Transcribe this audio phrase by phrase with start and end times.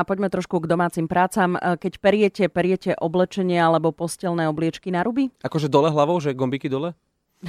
[0.00, 1.60] A poďme trošku k domácim prácam.
[1.60, 5.28] E, Keď periete, periete oblečenie alebo postelné obliečky na ruby?
[5.44, 6.96] Akože dole hlavou, že gombiky dole?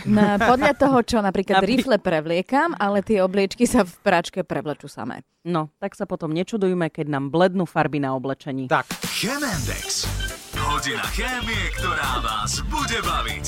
[0.08, 4.87] No, podľa toho, čo napríklad Napri- rifle prevliekam, ale tie obliečky sa v práčke prevlečú
[4.87, 5.27] samé.
[5.43, 8.71] No, tak sa potom nečudujme, keď nám blednú farby na oblečení.
[8.71, 8.88] Tak.
[9.04, 10.07] Chemendex.
[10.55, 13.45] Hodina chémie, ktorá vás bude baviť.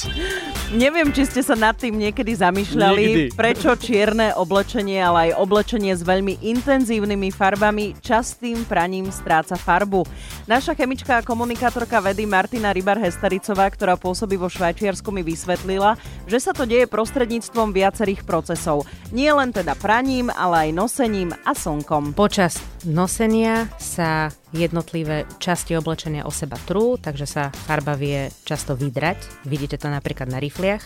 [0.74, 3.38] Neviem, či ste sa nad tým niekedy zamýšľali, Nikdy.
[3.38, 10.02] prečo čierne oblečenie, ale aj oblečenie s veľmi intenzívnymi farbami častým praním stráca farbu.
[10.50, 15.94] Naša chemička a komunikátorka vedy Martina Rybar-Hestericová, ktorá pôsobí vo Švajčiarsku, mi vysvetlila,
[16.26, 18.90] že sa to deje prostredníctvom viacerých procesov.
[19.14, 22.18] Nie len teda praním, ale aj nosením a slnkom.
[22.18, 29.46] Počas nosenia sa jednotlivé časti oblečenia o seba trú, takže sa farba vie často vydrať.
[29.50, 30.80] Vidíte to napríklad na Claire.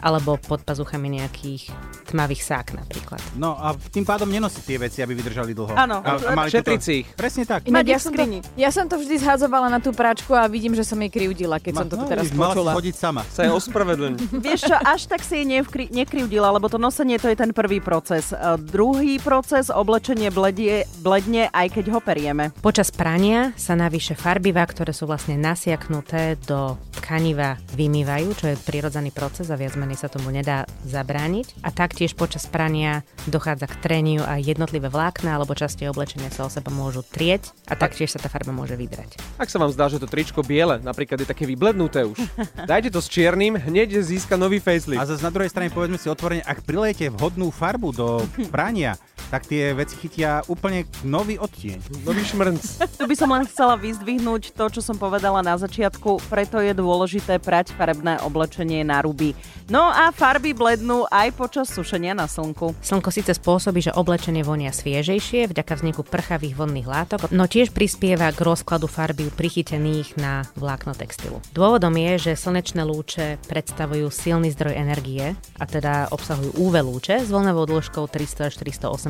[0.00, 1.72] Alebo pod pazuchami nejakých
[2.10, 3.20] tmavých sák napríklad.
[3.36, 5.74] No a tým pádom nenosí tie veci, aby vydržali dlho.
[5.74, 6.00] Áno.
[6.04, 7.08] A, a mali Šetriť si ich.
[7.16, 7.66] Presne tak.
[7.66, 8.24] Mať ja, som to,
[8.54, 11.84] ja som to vždy zhádzovala na tú práčku a vidím, že som jej krivdila, keď
[11.84, 12.70] som to no, teraz mala počula.
[12.76, 13.22] chodiť sama.
[13.28, 14.12] Sa je ospravedlň.
[14.46, 17.82] Vieš čo, až tak si jej nevkri- nekrivdila, lebo to nosenie to je ten prvý
[17.82, 18.30] proces.
[18.30, 22.54] E, druhý proces, oblečenie bledie, bledne, aj keď ho perieme.
[22.62, 29.10] Počas prania sa navyše farbivá, ktoré sú vlastne nasiaknuté do tkaniva, vymývajú, čo je prirodzený
[29.12, 31.62] proces a viac menej sa tomu nedá zabrániť.
[31.62, 36.50] A taktiež počas prania dochádza k treniu a jednotlivé vlákna alebo časti oblečenia sa o
[36.50, 39.38] seba môžu trieť a taktiež sa tá farba môže vydrať.
[39.38, 42.18] Ak sa vám zdá, že to tričko biele napríklad je také vyblednuté už,
[42.70, 44.98] dajte to s čiernym, hneď získa nový facelift.
[44.98, 48.98] A zase na druhej strane povedzme si otvorene, ak prilejete vhodnú farbu do prania,
[49.30, 52.06] tak tie veci chytia úplne nový odtieň.
[52.06, 52.62] Nový šmrnc.
[52.96, 57.42] Tu by som len chcela vyzdvihnúť to, čo som povedala na začiatku, preto je dôležité
[57.42, 59.34] prať farebné oblečenie na ruby.
[59.66, 62.78] No a farby blednú aj počas sušenia na slnku.
[62.78, 68.30] Slnko síce spôsobí, že oblečenie vonia sviežejšie vďaka vzniku prchavých vodných látok, no tiež prispieva
[68.30, 71.42] k rozkladu farby prichytených na vlákno textilu.
[71.50, 77.28] Dôvodom je, že slnečné lúče predstavujú silný zdroj energie, a teda obsahujú UV lúče s
[77.34, 78.54] voľnovou dĺžkou 300 až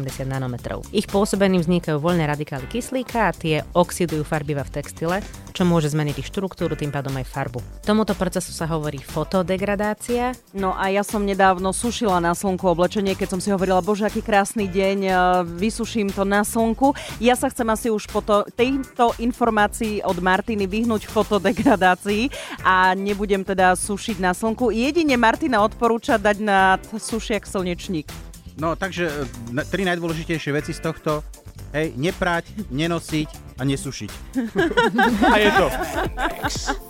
[0.07, 0.87] 480 nanometrov.
[0.95, 5.17] Ich pôsobením vznikajú voľné radikály kyslíka a tie oxidujú farbiva v textile,
[5.51, 7.61] čo môže zmeniť ich štruktúru, tým pádom aj farbu.
[7.83, 13.37] Tomuto procesu sa hovorí fotodegradácia No a ja som nedávno sušila na slnku oblečenie, keď
[13.37, 15.13] som si hovorila, bože, aký krásny deň, e,
[15.59, 16.95] vysuším to na slnku.
[17.19, 22.31] Ja sa chcem asi už po to, tejto informácii od Martiny vyhnúť fotodegradácii
[22.63, 24.71] a nebudem teda sušiť na slnku.
[24.71, 28.26] Jedine Martina odporúča dať na sušiak slnečník.
[28.57, 31.21] No takže e, tri najdôležitejšie veci z tohto.
[31.77, 34.11] Hej, neprať, nenosiť a nesušiť.
[35.35, 35.67] A je to.